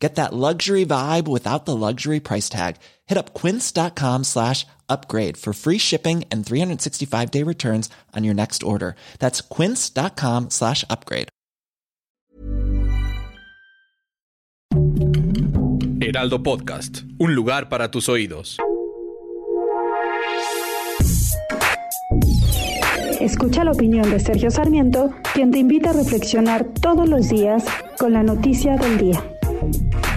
Get 0.00 0.14
that 0.14 0.32
luxury 0.32 0.86
vibe 0.86 1.28
without 1.28 1.66
the 1.66 1.76
luxury 1.76 2.20
price 2.20 2.48
tag. 2.48 2.76
Hit 3.06 3.18
up 3.18 3.34
quince.com 3.34 4.24
slash 4.24 4.66
upgrade 4.88 5.36
for 5.36 5.52
free 5.52 5.78
shipping 5.78 6.24
and 6.32 6.44
365 6.44 7.30
day 7.30 7.42
returns 7.44 7.90
on 8.16 8.24
your 8.24 8.34
next 8.34 8.62
order. 8.62 8.96
That's 9.18 9.42
quince.com 9.42 10.48
slash 10.50 10.84
upgrade. 10.88 11.28
Heraldo 16.02 16.42
Podcast, 16.42 17.04
un 17.18 17.34
lugar 17.34 17.68
para 17.68 17.90
tus 17.90 18.08
oídos. 18.08 18.56
Escucha 23.20 23.64
la 23.64 23.72
opinión 23.72 24.10
de 24.10 24.18
Sergio 24.18 24.50
Sarmiento, 24.50 25.12
quien 25.34 25.50
te 25.50 25.58
invita 25.58 25.90
a 25.90 25.92
reflexionar 25.92 26.64
todos 26.80 27.06
los 27.06 27.28
días 27.28 27.64
con 27.98 28.14
la 28.14 28.22
noticia 28.22 28.76
del 28.76 28.96
día. 28.96 29.22
Thank. 29.60 30.09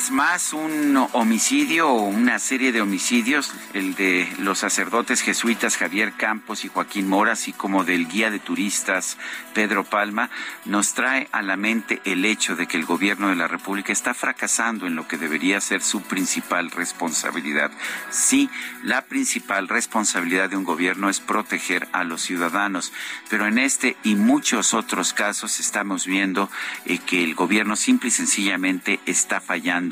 Vez 0.00 0.10
más, 0.10 0.54
un 0.54 0.96
homicidio 1.12 1.90
o 1.90 2.04
una 2.04 2.38
serie 2.38 2.72
de 2.72 2.80
homicidios, 2.80 3.52
el 3.74 3.94
de 3.96 4.26
los 4.38 4.60
sacerdotes 4.60 5.20
jesuitas 5.20 5.76
Javier 5.76 6.14
Campos 6.16 6.64
y 6.64 6.68
Joaquín 6.68 7.06
Mora, 7.06 7.32
así 7.32 7.52
como 7.52 7.84
del 7.84 8.08
guía 8.08 8.30
de 8.30 8.38
turistas 8.38 9.18
Pedro 9.52 9.84
Palma, 9.84 10.30
nos 10.64 10.94
trae 10.94 11.28
a 11.32 11.42
la 11.42 11.58
mente 11.58 12.00
el 12.06 12.24
hecho 12.24 12.56
de 12.56 12.66
que 12.66 12.78
el 12.78 12.86
gobierno 12.86 13.28
de 13.28 13.36
la 13.36 13.46
República 13.46 13.92
está 13.92 14.14
fracasando 14.14 14.86
en 14.86 14.96
lo 14.96 15.06
que 15.06 15.18
debería 15.18 15.60
ser 15.60 15.82
su 15.82 16.00
principal 16.00 16.70
responsabilidad. 16.70 17.70
Sí, 18.08 18.48
la 18.82 19.02
principal 19.02 19.68
responsabilidad 19.68 20.48
de 20.48 20.56
un 20.56 20.64
gobierno 20.64 21.10
es 21.10 21.20
proteger 21.20 21.88
a 21.92 22.04
los 22.04 22.22
ciudadanos, 22.22 22.90
pero 23.28 23.46
en 23.46 23.58
este 23.58 23.98
y 24.02 24.14
muchos 24.14 24.72
otros 24.72 25.12
casos 25.12 25.60
estamos 25.60 26.06
viendo 26.06 26.48
eh, 26.86 26.96
que 26.96 27.22
el 27.22 27.34
gobierno 27.34 27.76
simple 27.76 28.08
y 28.08 28.12
sencillamente 28.12 29.00
está 29.04 29.42
fallando 29.42 29.89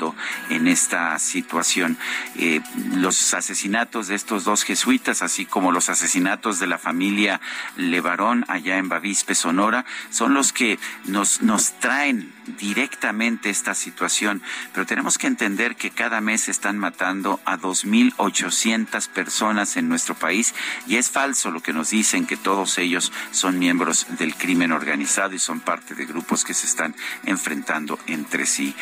en 0.49 0.67
esta 0.67 1.17
situación. 1.19 1.97
Eh, 2.35 2.61
los 2.95 3.33
asesinatos 3.33 4.07
de 4.07 4.15
estos 4.15 4.43
dos 4.43 4.63
jesuitas, 4.63 5.21
así 5.21 5.45
como 5.45 5.71
los 5.71 5.89
asesinatos 5.89 6.59
de 6.59 6.67
la 6.67 6.77
familia 6.77 7.41
Levarón 7.75 8.45
allá 8.47 8.77
en 8.77 8.89
Bavispe, 8.89 9.35
Sonora, 9.35 9.85
son 10.09 10.33
los 10.33 10.53
que 10.53 10.79
nos, 11.05 11.41
nos 11.41 11.73
traen 11.79 12.33
directamente 12.57 13.49
esta 13.49 13.75
situación, 13.75 14.41
pero 14.73 14.85
tenemos 14.85 15.17
que 15.17 15.27
entender 15.27 15.75
que 15.75 15.91
cada 15.91 16.21
mes 16.21 16.49
están 16.49 16.77
matando 16.77 17.39
a 17.45 17.57
2.800 17.57 19.07
personas 19.09 19.77
en 19.77 19.89
nuestro 19.89 20.15
país 20.15 20.55
y 20.87 20.95
es 20.97 21.11
falso 21.11 21.51
lo 21.51 21.61
que 21.61 21.73
nos 21.73 21.91
dicen 21.91 22.25
que 22.25 22.37
todos 22.37 22.77
ellos 22.77 23.11
son 23.31 23.59
miembros 23.59 24.07
del 24.17 24.35
crimen 24.35 24.71
organizado 24.71 25.35
y 25.35 25.39
son 25.39 25.59
parte 25.59 25.95
de 25.95 26.05
grupos 26.05 26.43
que 26.43 26.53
se 26.53 26.65
están 26.65 26.95
enfrentando 27.25 27.99
entre 28.07 28.45
sí. 28.45 28.75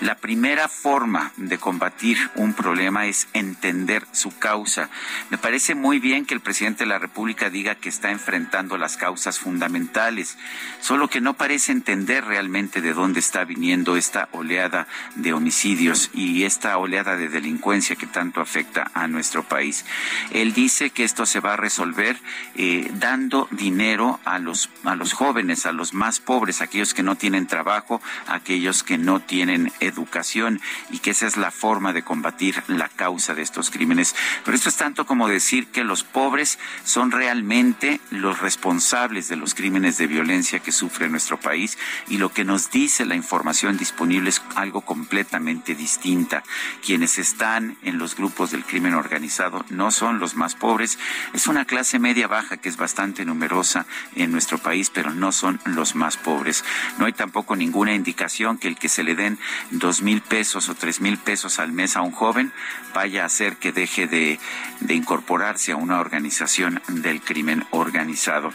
La 0.00 0.16
primera 0.16 0.53
forma 0.68 1.32
de 1.36 1.58
combatir 1.58 2.18
un 2.36 2.54
problema 2.54 3.06
es 3.06 3.28
entender 3.32 4.06
su 4.12 4.36
causa. 4.38 4.88
Me 5.30 5.38
parece 5.38 5.74
muy 5.74 5.98
bien 5.98 6.26
que 6.26 6.34
el 6.34 6.40
presidente 6.40 6.84
de 6.84 6.88
la 6.90 6.98
República 6.98 7.50
diga 7.50 7.74
que 7.74 7.88
está 7.88 8.10
enfrentando 8.10 8.76
las 8.78 8.96
causas 8.96 9.38
fundamentales, 9.38 10.38
solo 10.80 11.08
que 11.08 11.20
no 11.20 11.34
parece 11.34 11.72
entender 11.72 12.24
realmente 12.24 12.80
de 12.80 12.92
dónde 12.92 13.20
está 13.20 13.44
viniendo 13.44 13.96
esta 13.96 14.28
oleada 14.32 14.86
de 15.16 15.32
homicidios 15.32 16.10
y 16.14 16.44
esta 16.44 16.76
oleada 16.78 17.16
de 17.16 17.28
delincuencia 17.28 17.96
que 17.96 18.06
tanto 18.06 18.40
afecta 18.40 18.90
a 18.94 19.08
nuestro 19.08 19.42
país. 19.42 19.84
Él 20.30 20.52
dice 20.52 20.90
que 20.90 21.04
esto 21.04 21.26
se 21.26 21.40
va 21.40 21.54
a 21.54 21.56
resolver 21.56 22.16
eh, 22.54 22.90
dando 22.94 23.48
dinero 23.50 24.20
a 24.24 24.38
los, 24.38 24.70
a 24.84 24.94
los 24.94 25.12
jóvenes, 25.12 25.66
a 25.66 25.72
los 25.72 25.94
más 25.94 26.20
pobres, 26.20 26.60
aquellos 26.60 26.94
que 26.94 27.02
no 27.02 27.16
tienen 27.16 27.46
trabajo, 27.46 28.00
aquellos 28.26 28.82
que 28.82 28.98
no 28.98 29.20
tienen 29.20 29.72
educación 29.80 30.43
y 30.90 30.98
que 30.98 31.10
esa 31.10 31.26
es 31.26 31.36
la 31.36 31.50
forma 31.50 31.92
de 31.92 32.02
combatir 32.02 32.62
la 32.66 32.88
causa 32.88 33.34
de 33.34 33.42
estos 33.42 33.70
crímenes. 33.70 34.14
Pero 34.44 34.56
esto 34.56 34.68
es 34.68 34.76
tanto 34.76 35.06
como 35.06 35.28
decir 35.28 35.68
que 35.68 35.84
los 35.84 36.04
pobres 36.04 36.58
son 36.84 37.10
realmente 37.10 38.00
los 38.10 38.40
responsables 38.40 39.28
de 39.28 39.36
los 39.36 39.54
crímenes 39.54 39.98
de 39.98 40.06
violencia 40.06 40.60
que 40.60 40.72
sufre 40.72 41.08
nuestro 41.08 41.38
país 41.38 41.78
y 42.08 42.18
lo 42.18 42.32
que 42.32 42.44
nos 42.44 42.70
dice 42.70 43.06
la 43.06 43.14
información 43.14 43.76
disponible 43.76 44.30
es 44.30 44.42
algo 44.54 44.82
completamente 44.82 45.74
distinta. 45.74 46.42
Quienes 46.84 47.18
están 47.18 47.76
en 47.82 47.98
los 47.98 48.16
grupos 48.16 48.50
del 48.50 48.64
crimen 48.64 48.94
organizado 48.94 49.64
no 49.70 49.90
son 49.90 50.18
los 50.18 50.34
más 50.36 50.54
pobres, 50.54 50.98
es 51.32 51.46
una 51.46 51.64
clase 51.64 51.98
media 51.98 52.26
baja 52.26 52.56
que 52.56 52.68
es 52.68 52.76
bastante 52.76 53.24
numerosa 53.24 53.86
en 54.14 54.32
nuestro 54.32 54.58
país, 54.58 54.90
pero 54.90 55.10
no 55.10 55.32
son 55.32 55.60
los 55.64 55.94
más 55.94 56.16
pobres. 56.16 56.64
No 56.98 57.06
hay 57.06 57.12
tampoco 57.12 57.56
ninguna 57.56 57.94
indicación 57.94 58.58
que 58.58 58.68
el 58.68 58.76
que 58.76 58.88
se 58.88 59.02
le 59.02 59.14
den 59.14 59.38
dos 59.70 60.02
mil 60.02 60.20
pesos 60.34 60.68
o 60.68 60.74
tres 60.74 61.00
mil 61.00 61.16
pesos 61.16 61.60
al 61.60 61.70
mes 61.70 61.94
a 61.94 62.02
un 62.02 62.10
joven 62.10 62.50
vaya 62.92 63.22
a 63.22 63.26
hacer 63.26 63.56
que 63.56 63.70
deje 63.70 64.08
de, 64.08 64.40
de 64.80 64.94
incorporarse 64.94 65.70
a 65.70 65.76
una 65.76 66.00
organización 66.00 66.82
del 66.88 67.20
crimen 67.20 67.64
organizado. 67.70 68.52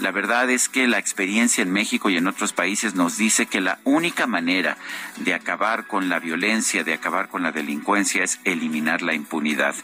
La 0.00 0.10
verdad 0.10 0.50
es 0.50 0.68
que 0.68 0.88
la 0.88 0.98
experiencia 0.98 1.62
en 1.62 1.70
México 1.70 2.10
y 2.10 2.16
en 2.16 2.26
otros 2.26 2.52
países 2.52 2.96
nos 2.96 3.16
dice 3.16 3.46
que 3.46 3.60
la 3.60 3.78
única 3.84 4.26
manera 4.26 4.76
de 5.18 5.32
acabar 5.32 5.86
con 5.86 6.08
la 6.08 6.18
violencia, 6.18 6.82
de 6.82 6.94
acabar 6.94 7.28
con 7.28 7.44
la 7.44 7.52
delincuencia 7.52 8.24
es 8.24 8.40
eliminar 8.42 9.00
la 9.00 9.14
impunidad. 9.14 9.76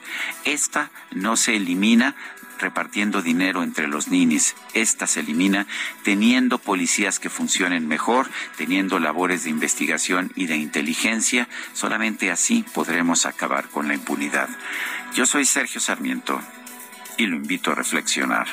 Esta 0.44 0.90
no 1.12 1.36
se 1.36 1.54
elimina 1.54 2.16
repartiendo 2.58 3.22
dinero 3.22 3.62
entre 3.62 3.88
los 3.88 4.08
ninis. 4.08 4.54
Esta 4.74 5.06
se 5.06 5.20
elimina 5.20 5.66
teniendo 6.02 6.58
policías 6.58 7.18
que 7.18 7.30
funcionen 7.30 7.88
mejor, 7.88 8.28
teniendo 8.56 8.98
labores 8.98 9.44
de 9.44 9.50
investigación 9.50 10.32
y 10.34 10.46
de 10.46 10.56
inteligencia. 10.56 11.48
Solamente 11.72 12.30
así 12.30 12.64
podremos 12.74 13.26
acabar 13.26 13.68
con 13.68 13.88
la 13.88 13.94
impunidad. 13.94 14.48
Yo 15.14 15.26
soy 15.26 15.44
Sergio 15.44 15.80
Sarmiento 15.80 16.40
y 17.16 17.26
lo 17.26 17.36
invito 17.36 17.72
a 17.72 17.74
reflexionar. 17.74 18.46